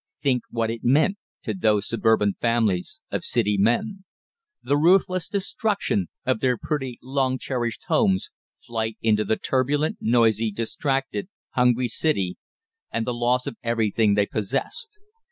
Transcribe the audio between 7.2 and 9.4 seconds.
cherished homes, flight into the